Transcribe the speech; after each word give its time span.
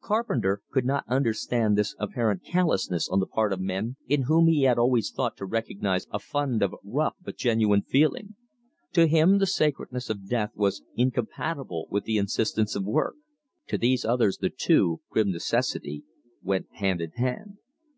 Carpenter 0.00 0.62
could 0.70 0.86
not 0.86 1.04
understand 1.06 1.76
this 1.76 1.94
apparent 1.98 2.42
callousness 2.42 3.10
on 3.10 3.20
the 3.20 3.26
part 3.26 3.52
of 3.52 3.60
men 3.60 3.96
in 4.08 4.22
whom 4.22 4.46
he 4.46 4.62
had 4.62 4.78
always 4.78 5.10
thought 5.10 5.36
to 5.36 5.44
recognize 5.44 6.06
a 6.10 6.18
fund 6.18 6.62
of 6.62 6.74
rough 6.82 7.14
but 7.22 7.36
genuine 7.36 7.82
feeling. 7.82 8.36
To 8.94 9.06
him 9.06 9.36
the 9.36 9.44
sacredness 9.46 10.08
of 10.08 10.30
death 10.30 10.52
was 10.54 10.82
incompatible 10.96 11.88
with 11.90 12.04
the 12.04 12.16
insistence 12.16 12.74
of 12.74 12.84
work. 12.86 13.16
To 13.66 13.76
these 13.76 14.02
others 14.06 14.38
the 14.38 14.48
two, 14.48 15.02
grim 15.10 15.30
necessity, 15.30 16.04
went 16.42 16.68
hand 16.72 17.02
in 17.02 17.10
hand. 17.10 17.58